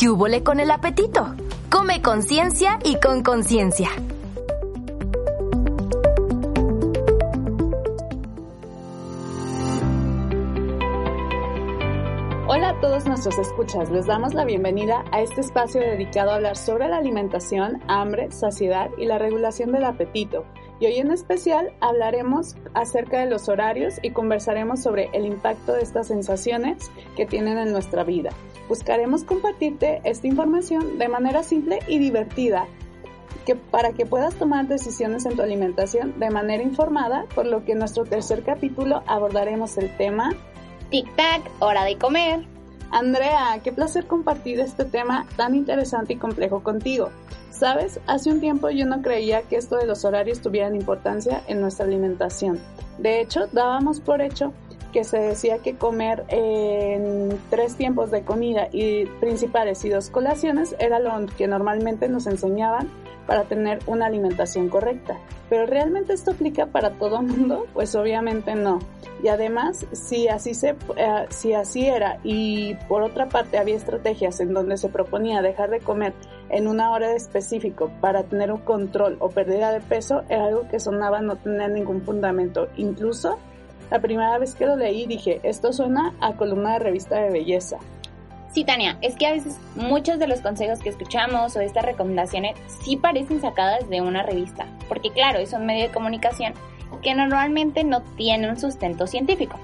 [0.00, 0.08] ¿Qué
[0.42, 1.34] con el apetito?
[1.70, 3.90] Come con ciencia y con conciencia.
[12.48, 16.56] Hola a todos nuestros escuchas, les damos la bienvenida a este espacio dedicado a hablar
[16.56, 20.46] sobre la alimentación, hambre, saciedad y la regulación del apetito.
[20.80, 25.82] Y hoy en especial hablaremos acerca de los horarios y conversaremos sobre el impacto de
[25.82, 28.30] estas sensaciones que tienen en nuestra vida.
[28.66, 32.66] Buscaremos compartirte esta información de manera simple y divertida
[33.44, 37.72] que para que puedas tomar decisiones en tu alimentación de manera informada, por lo que
[37.72, 40.30] en nuestro tercer capítulo abordaremos el tema
[40.90, 42.46] Tic-tac, hora de comer.
[42.90, 47.10] Andrea, qué placer compartir este tema tan interesante y complejo contigo.
[47.50, 51.60] Sabes, hace un tiempo yo no creía que esto de los horarios tuvieran importancia en
[51.60, 52.58] nuestra alimentación.
[52.98, 54.52] De hecho, dábamos por hecho
[54.92, 60.74] que se decía que comer en tres tiempos de comida y principales y dos colaciones
[60.78, 62.88] era lo que normalmente nos enseñaban
[63.26, 65.18] para tener una alimentación correcta.
[65.48, 67.66] Pero ¿realmente esto aplica para todo el mundo?
[67.74, 68.80] Pues obviamente no.
[69.22, 74.40] Y además, si así, se, eh, si así era y por otra parte había estrategias
[74.40, 76.14] en donde se proponía dejar de comer
[76.50, 80.80] en una hora específico para tener un control o pérdida de peso, era algo que
[80.80, 82.68] sonaba no tener ningún fundamento.
[82.76, 83.38] Incluso
[83.90, 87.78] la primera vez que lo leí dije, esto suena a columna de revista de belleza.
[88.52, 92.56] Sí, Tania, es que a veces muchos de los consejos que escuchamos o estas recomendaciones
[92.84, 96.54] sí parecen sacadas de una revista, porque claro, es un medio de comunicación
[97.00, 99.56] que normalmente no tiene un sustento científico.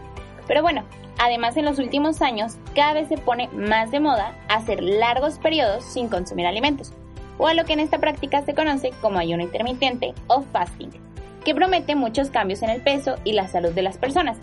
[0.46, 0.84] Pero bueno,
[1.18, 5.84] además en los últimos años cada vez se pone más de moda hacer largos periodos
[5.84, 6.92] sin consumir alimentos,
[7.38, 10.90] o a lo que en esta práctica se conoce como ayuno intermitente o fasting,
[11.44, 14.38] que promete muchos cambios en el peso y la salud de las personas,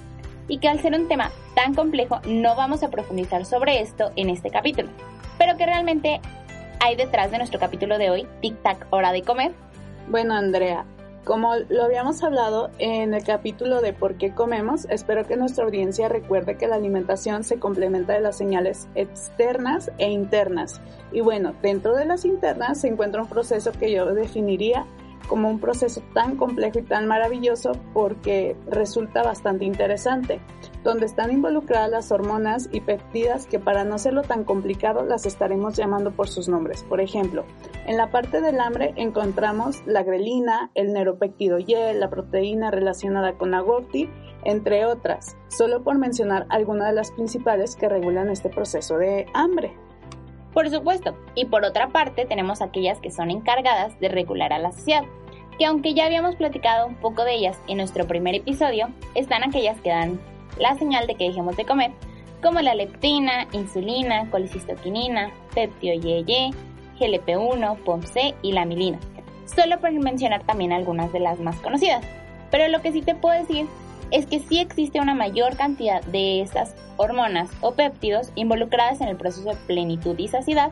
[0.48, 4.30] y que al ser un tema tan complejo no vamos a profundizar sobre esto en
[4.30, 4.90] este capítulo,
[5.38, 6.22] pero que realmente
[6.80, 9.54] hay detrás de nuestro capítulo de hoy, Tic Tac, hora de comer.
[10.10, 10.86] Bueno, Andrea,
[11.24, 16.10] como lo habíamos hablado en el capítulo de por qué comemos, espero que nuestra audiencia
[16.10, 20.82] recuerde que la alimentación se complementa de las señales externas e internas.
[21.12, 24.86] Y bueno, dentro de las internas se encuentra un proceso que yo definiría
[25.28, 30.42] como un proceso tan complejo y tan maravilloso porque resulta bastante interesante,
[30.84, 35.76] donde están involucradas las hormonas y péptidas que para no hacerlo tan complicado las estaremos
[35.76, 36.84] llamando por sus nombres.
[36.84, 37.46] Por ejemplo,
[37.86, 43.52] en la parte del hambre encontramos la grelina, el neuropéptido Y, la proteína relacionada con
[43.52, 44.10] la GOTI,
[44.44, 49.74] entre otras, solo por mencionar algunas de las principales que regulan este proceso de hambre.
[50.54, 54.72] Por supuesto, y por otra parte tenemos aquellas que son encargadas de regular a la
[54.72, 55.04] saciedad,
[55.58, 59.80] que aunque ya habíamos platicado un poco de ellas en nuestro primer episodio, están aquellas
[59.82, 60.20] que dan
[60.60, 61.92] la señal de que dejemos de comer,
[62.42, 66.54] como la leptina, insulina, colicistoquinina, peptio YY,
[67.00, 69.00] GLP-1, POMC y la milina,
[69.46, 72.06] solo por mencionar también algunas de las más conocidas.
[72.52, 73.66] Pero lo que sí te puedo decir
[74.14, 79.18] es que sí existe una mayor cantidad de estas hormonas o péptidos involucradas en el
[79.18, 80.72] proceso de plenitud y saciedad,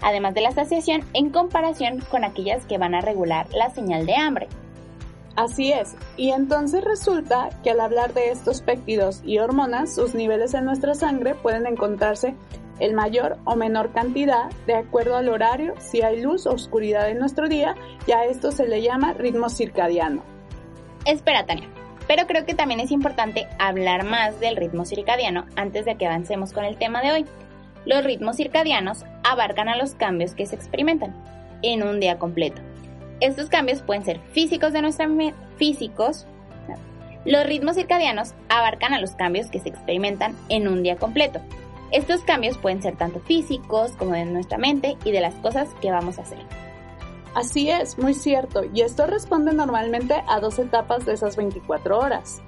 [0.00, 4.14] además de la saciación, en comparación con aquellas que van a regular la señal de
[4.14, 4.48] hambre.
[5.34, 10.54] Así es, y entonces resulta que al hablar de estos péptidos y hormonas, sus niveles
[10.54, 12.36] en nuestra sangre pueden encontrarse
[12.78, 17.18] en mayor o menor cantidad de acuerdo al horario, si hay luz o oscuridad en
[17.18, 17.74] nuestro día,
[18.06, 20.22] y a esto se le llama ritmo circadiano.
[21.06, 21.68] Espera, Tania,
[22.06, 26.52] pero creo que también es importante hablar más del ritmo circadiano antes de que avancemos
[26.52, 27.26] con el tema de hoy.
[27.84, 31.14] Los ritmos circadianos abarcan a los cambios que se experimentan
[31.62, 32.60] en un día completo.
[33.20, 35.08] Estos cambios pueden ser físicos de nuestra
[35.56, 36.26] físicos.
[37.24, 41.40] Los ritmos circadianos abarcan a los cambios que se experimentan en un día completo.
[41.92, 45.90] Estos cambios pueden ser tanto físicos como de nuestra mente y de las cosas que
[45.90, 46.38] vamos a hacer.
[47.34, 52.42] Así es, muy cierto, y esto responde normalmente a dos etapas de esas 24 horas.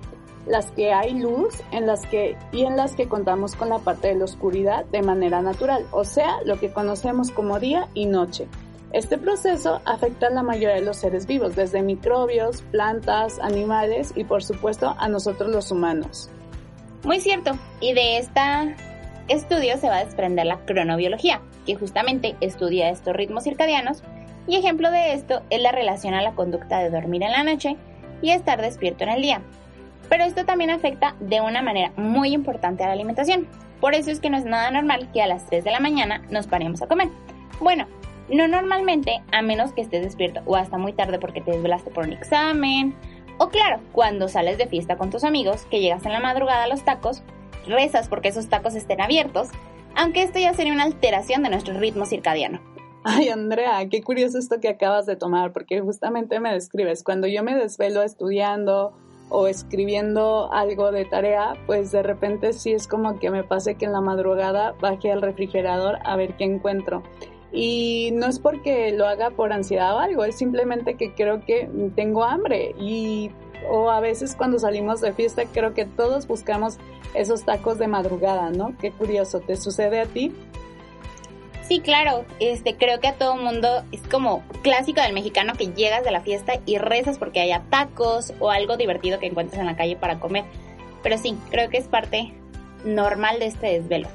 [0.46, 4.08] Las que hay luz en las que, y en las que contamos con la parte
[4.08, 8.46] de la oscuridad de manera natural, o sea, lo que conocemos como día y noche.
[8.92, 14.25] Este proceso afecta a la mayoría de los seres vivos, desde microbios, plantas, animales y
[14.25, 16.28] por supuesto a nosotros los humanos.
[17.04, 18.40] Muy cierto, y de este
[19.28, 24.02] estudio se va a desprender la cronobiología, que justamente estudia estos ritmos circadianos
[24.46, 27.76] y ejemplo de esto es la relación a la conducta de dormir en la noche
[28.23, 29.43] y estar despierto en el día.
[30.08, 33.49] Pero esto también afecta de una manera muy importante a la alimentación.
[33.81, 36.23] Por eso es que no es nada normal que a las 3 de la mañana
[36.31, 37.08] nos paremos a comer.
[37.61, 37.87] Bueno,
[38.31, 42.05] no normalmente, a menos que estés despierto o hasta muy tarde porque te desvelaste por
[42.05, 42.94] un examen.
[43.38, 46.69] O claro, cuando sales de fiesta con tus amigos, que llegas en la madrugada a
[46.69, 47.23] los tacos,
[47.67, 49.49] rezas porque esos tacos estén abiertos,
[49.97, 52.74] aunque esto ya sería una alteración de nuestro ritmo circadiano.
[53.06, 57.44] Ay, Andrea, qué curioso esto que acabas de tomar, porque justamente me describes, cuando yo
[57.44, 58.94] me desvelo estudiando
[59.28, 63.84] o escribiendo algo de tarea, pues de repente sí es como que me pase que
[63.84, 67.02] en la madrugada baje al refrigerador a ver qué encuentro.
[67.52, 71.68] Y no es porque lo haga por ansiedad o algo, es simplemente que creo que
[71.94, 73.30] tengo hambre y
[73.68, 76.78] o a veces cuando salimos de fiesta creo que todos buscamos
[77.12, 78.74] esos tacos de madrugada, ¿no?
[78.78, 80.32] Qué curioso, ¿te sucede a ti?
[81.69, 86.05] Sí, claro, este creo que a todo mundo es como clásico del mexicano que llegas
[86.05, 89.76] de la fiesta y rezas porque haya tacos o algo divertido que encuentres en la
[89.76, 90.44] calle para comer.
[91.02, 92.34] Pero sí, creo que es parte
[92.84, 94.08] normal de este desvelo.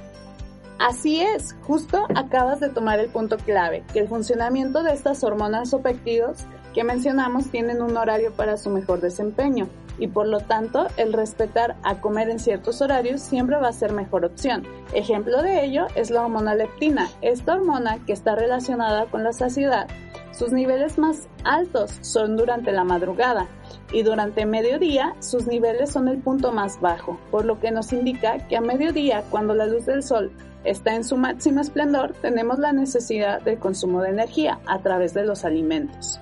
[0.77, 5.73] Así es, justo acabas de tomar el punto clave, que el funcionamiento de estas hormonas
[5.73, 9.67] o péptidos que mencionamos tienen un horario para su mejor desempeño
[9.99, 13.91] y por lo tanto el respetar a comer en ciertos horarios siempre va a ser
[13.91, 14.63] mejor opción.
[14.93, 19.87] Ejemplo de ello es la hormona leptina, esta hormona que está relacionada con la saciedad.
[20.31, 23.47] Sus niveles más altos son durante la madrugada
[23.91, 28.37] y durante mediodía sus niveles son el punto más bajo, por lo que nos indica
[28.47, 30.31] que a mediodía, cuando la luz del sol
[30.63, 35.25] está en su máximo esplendor, tenemos la necesidad del consumo de energía a través de
[35.25, 36.21] los alimentos.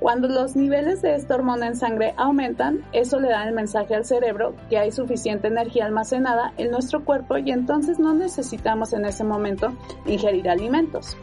[0.00, 4.04] Cuando los niveles de esta hormona en sangre aumentan, eso le da el mensaje al
[4.04, 9.24] cerebro que hay suficiente energía almacenada en nuestro cuerpo y entonces no necesitamos en ese
[9.24, 9.72] momento
[10.06, 11.16] ingerir alimentos.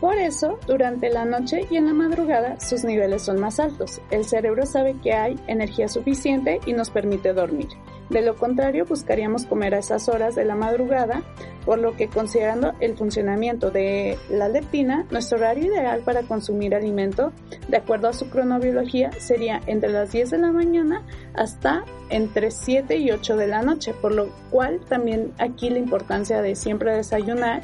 [0.00, 4.00] Por eso, durante la noche y en la madrugada sus niveles son más altos.
[4.10, 7.68] El cerebro sabe que hay energía suficiente y nos permite dormir.
[8.12, 11.22] De lo contrario, buscaríamos comer a esas horas de la madrugada,
[11.64, 17.32] por lo que considerando el funcionamiento de la leptina, nuestro horario ideal para consumir alimento,
[17.68, 22.98] de acuerdo a su cronobiología, sería entre las 10 de la mañana hasta entre 7
[22.98, 27.62] y 8 de la noche, por lo cual también aquí la importancia de siempre desayunar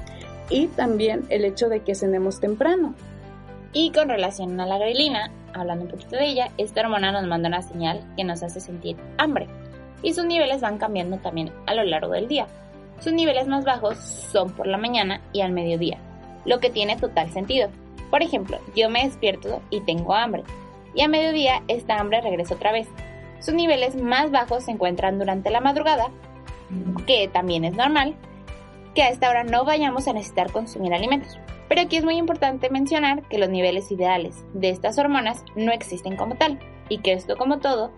[0.48, 2.94] y también el hecho de que cenemos temprano.
[3.74, 7.50] Y con relación a la grelina, hablando un poquito de ella, esta hormona nos manda
[7.50, 9.46] una señal que nos hace sentir hambre
[10.02, 12.46] y sus niveles van cambiando también a lo largo del día.
[13.00, 15.98] Sus niveles más bajos son por la mañana y al mediodía,
[16.44, 17.70] lo que tiene total sentido.
[18.10, 20.42] Por ejemplo, yo me despierto y tengo hambre,
[20.94, 22.88] y a mediodía esta hambre regresa otra vez.
[23.40, 26.10] Sus niveles más bajos se encuentran durante la madrugada,
[27.06, 28.14] que también es normal,
[28.94, 31.38] que a esta hora no vayamos a necesitar consumir alimentos.
[31.68, 36.16] Pero aquí es muy importante mencionar que los niveles ideales de estas hormonas no existen
[36.16, 36.58] como tal,
[36.88, 37.92] y que esto como todo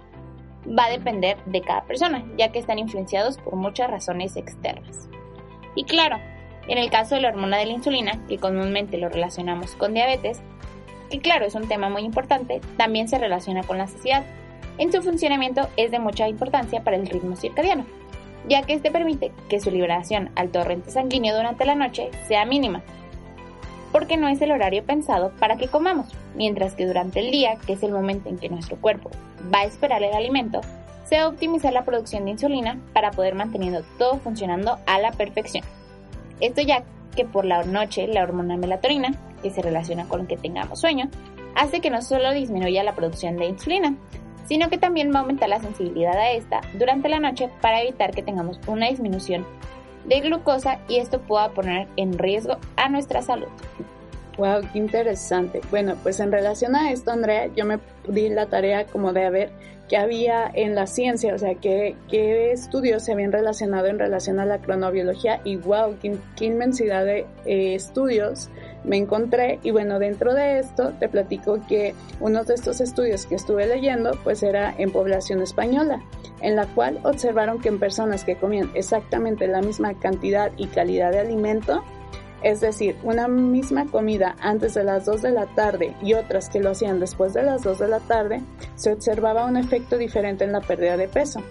[0.67, 5.09] va a depender de cada persona, ya que están influenciados por muchas razones externas.
[5.75, 6.19] Y claro,
[6.69, 10.41] en el caso de la hormona de la insulina, que comúnmente lo relacionamos con diabetes,
[11.11, 14.25] que claro es un tema muy importante, también se relaciona con la saciedad.
[14.79, 17.85] En su funcionamiento es de mucha importancia para el ritmo circadiano,
[18.49, 22.83] ya que este permite que su liberación al torrente sanguíneo durante la noche sea mínima,
[23.93, 27.75] porque no es el horario pensado para que comamos, mientras que durante el día, que
[27.75, 29.11] es el momento en que nuestro cuerpo
[29.53, 30.61] va a esperar el alimento,
[31.05, 35.11] se va a optimizar la producción de insulina para poder manteniendo todo funcionando a la
[35.13, 35.65] perfección.
[36.41, 36.85] Esto ya
[37.17, 41.09] que por la noche la hormona melatonina, que se relaciona con que tengamos sueño,
[41.57, 43.97] hace que no solo disminuya la producción de insulina,
[44.47, 48.13] sino que también va a aumentar la sensibilidad a esta durante la noche para evitar
[48.13, 49.47] que tengamos una disminución
[50.11, 53.49] de glucosa y esto pueda poner en riesgo a nuestra salud.
[54.37, 55.61] Wow, qué interesante.
[55.71, 59.51] Bueno, pues en relación a esto, Andrea, yo me di la tarea como de ver
[59.89, 64.41] qué había en la ciencia, o sea, qué, qué estudios se habían relacionado en relación
[64.41, 68.49] a la cronobiología y wow, qué, inmensidad de eh, estudios
[68.85, 73.35] me encontré y bueno, dentro de esto te platico que uno de estos estudios que
[73.35, 76.03] estuve leyendo pues era en población española,
[76.41, 81.13] en la cual observaron que en personas que comían exactamente la misma cantidad y calidad
[81.13, 81.83] de alimento,
[82.43, 86.61] es decir, una misma comida antes de las 2 de la tarde y otras que
[86.61, 88.43] lo hacían después de las 2 de la tarde,
[88.77, 91.43] se observaba un efecto diferente en la pérdida de peso,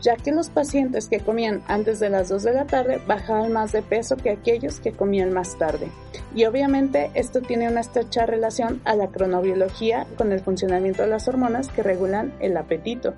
[0.00, 3.72] ya que los pacientes que comían antes de las 2 de la tarde bajaban más
[3.72, 5.88] de peso que aquellos que comían más tarde.
[6.34, 11.28] Y obviamente esto tiene una estrecha relación a la cronobiología con el funcionamiento de las
[11.28, 13.14] hormonas que regulan el apetito.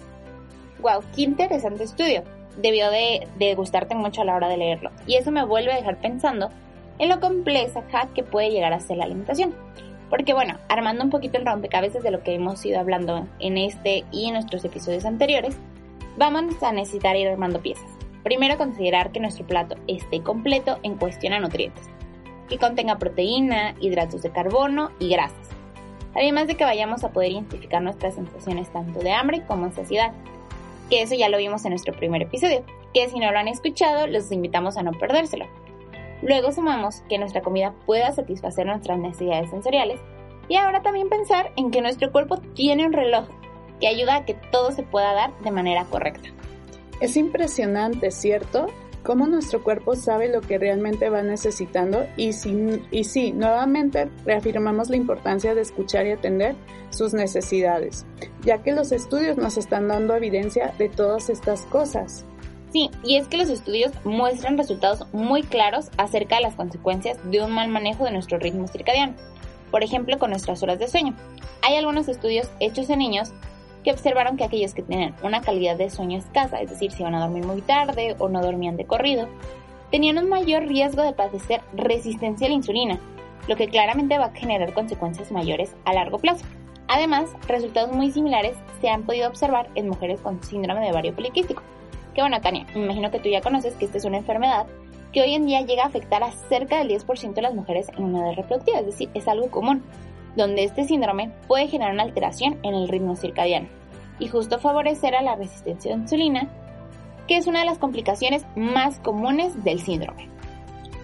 [0.80, 1.02] ¡Wow!
[1.14, 2.22] ¡Qué interesante estudio!
[2.56, 4.90] Debió de, de gustarte mucho a la hora de leerlo.
[5.06, 6.50] Y eso me vuelve a dejar pensando
[6.98, 7.82] en lo compleja
[8.14, 9.54] que puede llegar a ser la alimentación.
[10.10, 14.04] Porque bueno, armando un poquito el rompecabezas de lo que hemos ido hablando en este
[14.10, 15.56] y en nuestros episodios anteriores,
[16.18, 17.88] vamos a necesitar ir armando piezas.
[18.24, 21.88] Primero considerar que nuestro plato esté completo en cuestión a nutrientes,
[22.48, 25.48] que contenga proteína, hidratos de carbono y grasas.
[26.16, 30.12] Además de que vayamos a poder identificar nuestras sensaciones tanto de hambre como de saciedad,
[30.90, 34.08] que eso ya lo vimos en nuestro primer episodio, que si no lo han escuchado
[34.08, 35.46] los invitamos a no perdérselo.
[36.22, 40.00] Luego sumamos que nuestra comida pueda satisfacer nuestras necesidades sensoriales
[40.48, 43.28] y ahora también pensar en que nuestro cuerpo tiene un reloj
[43.80, 46.28] que ayuda a que todo se pueda dar de manera correcta.
[47.00, 48.66] Es impresionante, ¿cierto?
[49.04, 54.90] Cómo nuestro cuerpo sabe lo que realmente va necesitando y sí, y sí, nuevamente reafirmamos
[54.90, 56.56] la importancia de escuchar y atender
[56.90, 58.04] sus necesidades,
[58.42, 62.26] ya que los estudios nos están dando evidencia de todas estas cosas.
[62.72, 67.42] Sí, y es que los estudios muestran resultados muy claros acerca de las consecuencias de
[67.42, 69.14] un mal manejo de nuestro ritmo circadiano,
[69.70, 71.14] por ejemplo con nuestras horas de sueño.
[71.62, 73.32] Hay algunos estudios hechos en niños
[73.88, 77.14] que observaron que aquellos que tenían una calidad de sueño escasa, es decir, si iban
[77.14, 79.30] a dormir muy tarde o no dormían de corrido,
[79.90, 82.98] tenían un mayor riesgo de padecer resistencia a la insulina,
[83.48, 86.44] lo que claramente va a generar consecuencias mayores a largo plazo.
[86.86, 91.62] Además, resultados muy similares se han podido observar en mujeres con síndrome de ovario poliquístico.
[92.12, 94.66] Que bueno, Tania, me imagino que tú ya conoces que esta es una enfermedad
[95.14, 98.04] que hoy en día llega a afectar a cerca del 10% de las mujeres en
[98.04, 99.82] una edad reproductiva, es decir, es algo común
[100.36, 103.77] donde este síndrome puede generar una alteración en el ritmo circadiano
[104.18, 106.48] y justo favorecer a la resistencia a insulina,
[107.26, 110.28] que es una de las complicaciones más comunes del síndrome.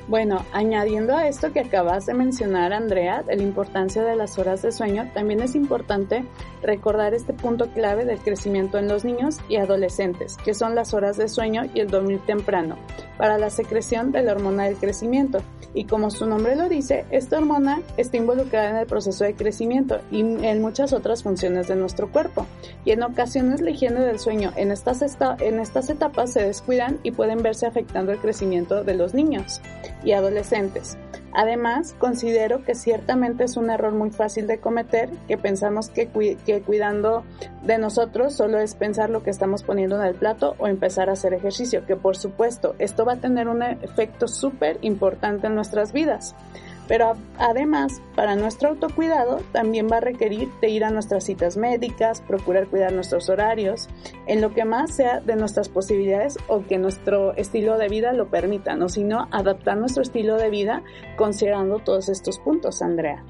[0.07, 4.61] Bueno, añadiendo a esto que acabas de mencionar, Andrea, de la importancia de las horas
[4.61, 6.27] de sueño, también es importante
[6.63, 11.17] recordar este punto clave del crecimiento en los niños y adolescentes, que son las horas
[11.17, 12.77] de sueño y el dormir temprano,
[13.17, 15.39] para la secreción de la hormona del crecimiento.
[15.73, 20.01] Y como su nombre lo dice, esta hormona está involucrada en el proceso de crecimiento
[20.11, 22.47] y en muchas otras funciones de nuestro cuerpo.
[22.85, 25.03] Y en ocasiones la higiene del sueño en estas,
[25.41, 29.63] en estas etapas se descuidan y pueden verse afectando el crecimiento de los niños
[30.05, 30.99] y adolescentes.
[31.37, 36.09] Además, considero que ciertamente es un error muy fácil de cometer, que pensamos que,
[36.47, 37.25] que, cuidando
[37.63, 41.15] de nosotros solo es pensar lo que estamos poniendo en el plato o empezar a
[41.15, 45.93] hacer ejercicio, que por supuesto esto va a tener un efecto súper importante en nuestras
[45.93, 46.37] vidas.
[46.87, 52.21] Pero además, para nuestro autocuidado también va a requerir de ir a nuestras citas médicas,
[52.21, 53.89] procurar cuidar nuestros horarios,
[54.27, 58.29] en lo que más sea de nuestras posibilidades o que nuestro estilo de vida lo
[58.29, 60.83] permita, no sino adaptar nuestro estilo de vida
[61.17, 63.25] considerando todos estos puntos, Andrea.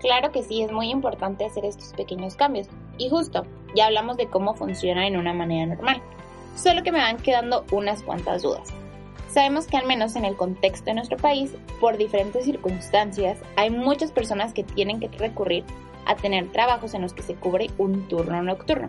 [0.00, 2.68] Claro que sí, es muy importante hacer estos pequeños cambios.
[2.98, 6.02] Y justo, ya hablamos de cómo funciona en una manera normal.
[6.56, 8.79] Solo que me van quedando unas cuantas dudas.
[9.32, 14.10] Sabemos que al menos en el contexto de nuestro país, por diferentes circunstancias, hay muchas
[14.10, 15.64] personas que tienen que recurrir
[16.04, 18.88] a tener trabajos en los que se cubre un turno nocturno.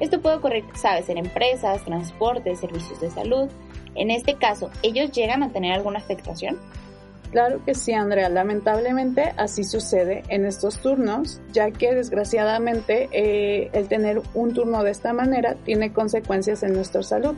[0.00, 3.48] Esto puede ocurrir, sabes, en empresas, transportes, servicios de salud.
[3.94, 6.58] En este caso, ¿ellos llegan a tener alguna afectación?
[7.30, 8.28] Claro que sí, Andrea.
[8.28, 14.90] Lamentablemente así sucede en estos turnos, ya que desgraciadamente eh, el tener un turno de
[14.90, 17.34] esta manera tiene consecuencias en nuestra salud,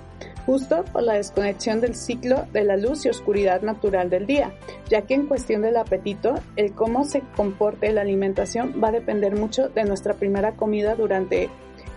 [0.46, 4.52] justo por la desconexión del ciclo de la luz y oscuridad natural del día,
[4.88, 9.34] ya que en cuestión del apetito, el cómo se comporte la alimentación va a depender
[9.36, 11.48] mucho de nuestra primera comida durante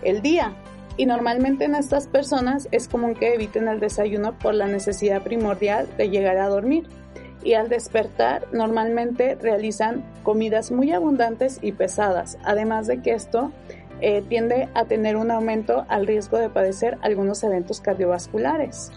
[0.02, 0.54] el día.
[0.96, 5.88] Y normalmente en estas personas es común que eviten el desayuno por la necesidad primordial
[5.96, 6.86] de llegar a dormir
[7.44, 13.52] y al despertar normalmente realizan comidas muy abundantes y pesadas, además de que esto
[14.00, 18.90] eh, tiende a tener un aumento al riesgo de padecer algunos eventos cardiovasculares.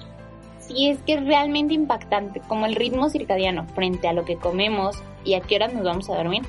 [0.60, 4.98] Sí, es que es realmente impactante como el ritmo circadiano frente a lo que comemos
[5.24, 6.44] y a qué horas nos vamos a dormir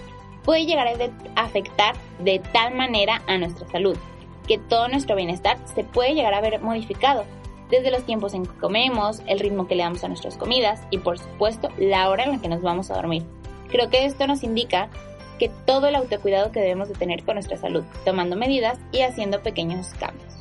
[0.46, 3.98] puede llegar a afectar de tal manera a nuestra salud
[4.46, 7.24] que todo nuestro bienestar se puede llegar a ver modificado
[7.70, 10.98] desde los tiempos en que comemos, el ritmo que le damos a nuestras comidas y
[10.98, 13.24] por supuesto la hora en la que nos vamos a dormir.
[13.68, 14.88] Creo que esto nos indica
[15.38, 19.42] que todo el autocuidado que debemos de tener con nuestra salud, tomando medidas y haciendo
[19.42, 20.34] pequeños cambios.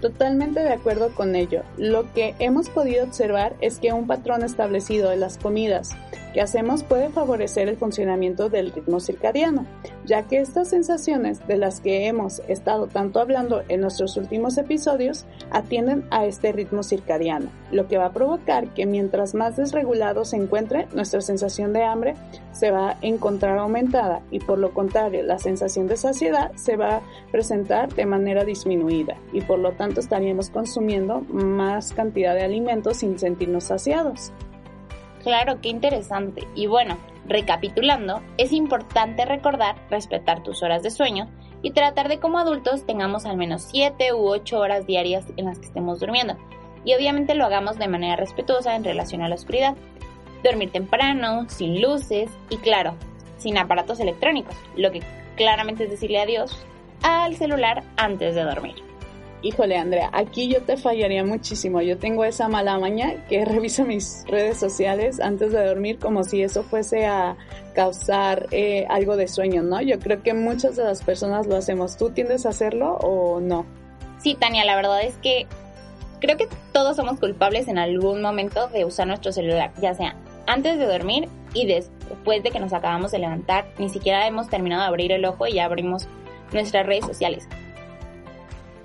[0.00, 1.62] Totalmente de acuerdo con ello.
[1.76, 5.90] Lo que hemos podido observar es que un patrón establecido de las comidas
[6.32, 9.66] que hacemos puede favorecer el funcionamiento del ritmo circadiano,
[10.04, 15.24] ya que estas sensaciones de las que hemos estado tanto hablando en nuestros últimos episodios
[15.50, 20.36] atienden a este ritmo circadiano, lo que va a provocar que mientras más desregulado se
[20.36, 22.14] encuentre, nuestra sensación de hambre
[22.52, 26.96] se va a encontrar aumentada y por lo contrario, la sensación de saciedad se va
[26.96, 32.98] a presentar de manera disminuida y por lo tanto estaríamos consumiendo más cantidad de alimentos
[32.98, 34.32] sin sentirnos saciados.
[35.22, 36.46] Claro, qué interesante.
[36.54, 41.28] Y bueno, recapitulando, es importante recordar respetar tus horas de sueño
[41.62, 45.58] y tratar de como adultos tengamos al menos 7 u 8 horas diarias en las
[45.58, 46.36] que estemos durmiendo.
[46.84, 49.76] Y obviamente lo hagamos de manera respetuosa en relación a la oscuridad.
[50.42, 52.94] Dormir temprano, sin luces y claro,
[53.38, 55.02] sin aparatos electrónicos, lo que
[55.36, 56.66] claramente es decirle adiós
[57.02, 58.91] al celular antes de dormir.
[59.42, 61.82] Híjole, Andrea, aquí yo te fallaría muchísimo.
[61.82, 66.42] Yo tengo esa mala maña que reviso mis redes sociales antes de dormir como si
[66.42, 67.36] eso fuese a
[67.74, 69.80] causar eh, algo de sueño, ¿no?
[69.82, 71.96] Yo creo que muchas de las personas lo hacemos.
[71.96, 73.66] ¿Tú tiendes a hacerlo o no?
[74.18, 75.48] Sí, Tania, la verdad es que
[76.20, 80.14] creo que todos somos culpables en algún momento de usar nuestro celular, ya sea
[80.46, 83.66] antes de dormir y después de que nos acabamos de levantar.
[83.78, 86.06] Ni siquiera hemos terminado de abrir el ojo y ya abrimos
[86.52, 87.48] nuestras redes sociales.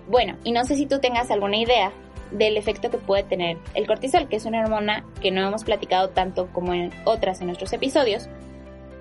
[0.08, 1.92] Bueno, y no sé si tú tengas alguna idea
[2.32, 6.10] del efecto que puede tener el cortisol, que es una hormona que no hemos platicado
[6.10, 8.30] tanto como en otras en nuestros episodios,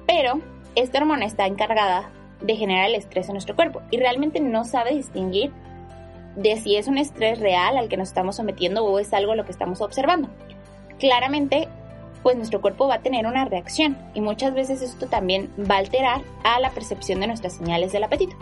[0.06, 0.40] pero
[0.74, 2.10] esta hormona está encargada
[2.40, 5.52] de generar el estrés en nuestro cuerpo y realmente no sabe distinguir
[6.36, 9.44] de si es un estrés real al que nos estamos sometiendo o es algo lo
[9.44, 10.28] que estamos observando.
[10.98, 11.68] Claramente,
[12.22, 15.78] pues nuestro cuerpo va a tener una reacción y muchas veces esto también va a
[15.78, 18.36] alterar a la percepción de nuestras señales del apetito.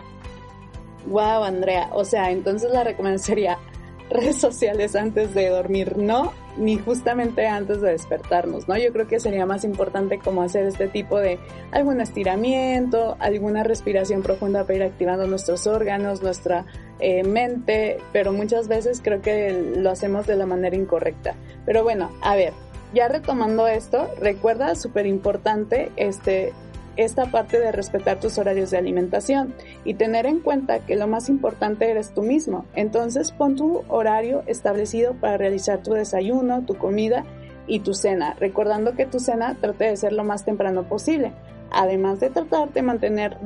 [1.07, 1.89] Wow, Andrea.
[1.91, 3.57] O sea, entonces la recomendación sería
[4.09, 8.77] redes sociales antes de dormir, no, ni justamente antes de despertarnos, ¿no?
[8.77, 11.39] Yo creo que sería más importante como hacer este tipo de
[11.71, 16.65] algún estiramiento, alguna respiración profunda para ir activando nuestros órganos, nuestra
[16.99, 21.35] eh, mente, pero muchas veces creo que lo hacemos de la manera incorrecta.
[21.65, 22.53] Pero bueno, a ver,
[22.93, 26.53] ya retomando esto, recuerda súper importante este
[26.97, 31.29] esta parte de respetar tus horarios de alimentación y tener en cuenta que lo más
[31.29, 32.65] importante eres tú mismo.
[32.75, 37.25] Entonces pon tu horario establecido para realizar tu desayuno, tu comida
[37.67, 41.33] y tu cena, recordando que tu cena trate de ser lo más temprano posible,
[41.71, 43.37] además de tratar de mantener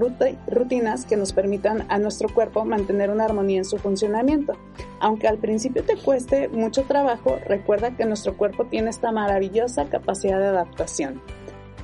[0.48, 4.53] rutinas que nos permitan a nuestro cuerpo mantener una armonía en su funcionamiento.
[5.00, 10.38] Aunque al principio te cueste mucho trabajo, recuerda que nuestro cuerpo tiene esta maravillosa capacidad
[10.38, 11.22] de adaptación.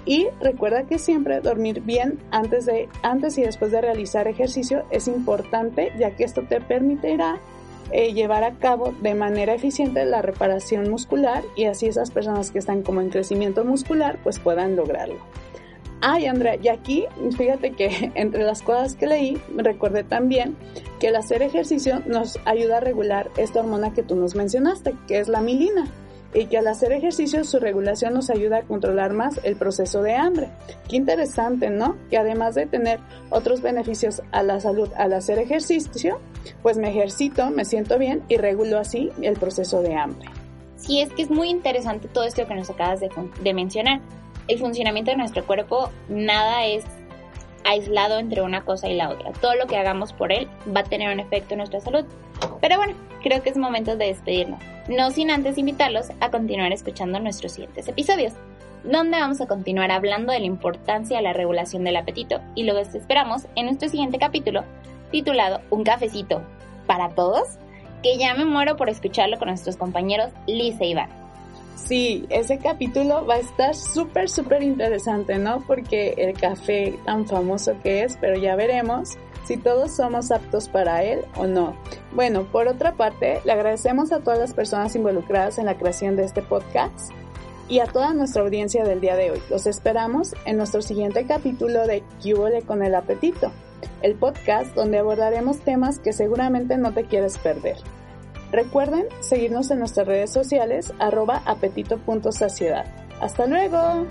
[0.05, 5.07] Y recuerda que siempre dormir bien antes, de, antes y después de realizar ejercicio es
[5.07, 7.39] importante ya que esto te permitirá
[7.91, 12.59] eh, llevar a cabo de manera eficiente la reparación muscular y así esas personas que
[12.59, 15.17] están como en crecimiento muscular pues puedan lograrlo.
[16.01, 20.55] Ay, Andrea, y aquí fíjate que entre las cosas que leí recordé también
[20.99, 25.19] que el hacer ejercicio nos ayuda a regular esta hormona que tú nos mencionaste, que
[25.19, 25.87] es la milina
[26.35, 30.15] y que al hacer ejercicio su regulación nos ayuda a controlar más el proceso de
[30.15, 30.49] hambre.
[30.89, 31.95] Qué interesante, ¿no?
[32.09, 36.19] Que además de tener otros beneficios a la salud al hacer ejercicio,
[36.61, 40.29] pues me ejercito, me siento bien y regulo así el proceso de hambre.
[40.75, 43.09] Sí, es que es muy interesante todo esto que nos acabas de,
[43.41, 44.01] de mencionar.
[44.47, 46.83] El funcionamiento de nuestro cuerpo, nada es
[47.65, 49.33] aislado entre una cosa y la otra.
[49.33, 52.05] Todo lo que hagamos por él va a tener un efecto en nuestra salud.
[52.61, 54.61] Pero bueno, creo que es momento de despedirnos.
[54.87, 58.33] No sin antes invitarlos a continuar escuchando nuestros siguientes episodios,
[58.83, 62.79] donde vamos a continuar hablando de la importancia de la regulación del apetito y luego
[62.79, 64.63] esperamos en nuestro siguiente capítulo
[65.11, 66.43] titulado Un cafecito
[66.85, 67.57] para todos,
[68.03, 71.24] que ya me muero por escucharlo con nuestros compañeros Lisa y Iván.
[71.75, 75.61] Sí, ese capítulo va a estar súper, súper interesante, ¿no?
[75.67, 81.03] Porque el café tan famoso que es, pero ya veremos si todos somos aptos para
[81.03, 81.75] él o no.
[82.13, 86.23] Bueno, por otra parte, le agradecemos a todas las personas involucradas en la creación de
[86.23, 87.11] este podcast
[87.67, 89.41] y a toda nuestra audiencia del día de hoy.
[89.49, 93.51] Los esperamos en nuestro siguiente capítulo de Cúbole con el apetito,
[94.01, 97.77] el podcast donde abordaremos temas que seguramente no te quieres perder.
[98.55, 102.85] Recuerden seguirnos en nuestras redes sociales arroba apetito.saciedad.
[103.19, 104.07] ¡Hasta luego!